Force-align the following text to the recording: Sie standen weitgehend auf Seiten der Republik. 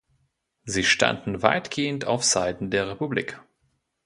Sie 0.65 0.83
standen 0.83 1.43
weitgehend 1.43 2.05
auf 2.05 2.23
Seiten 2.23 2.71
der 2.71 2.87
Republik. 2.89 3.39